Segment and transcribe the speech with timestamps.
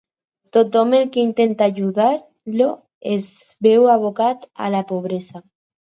[0.55, 2.71] Tothom el que intenta ajudar-lo
[3.17, 3.31] es
[3.67, 5.45] veu abocat a la pobresa.